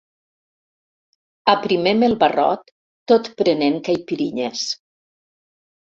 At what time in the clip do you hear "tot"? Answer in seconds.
3.13-3.31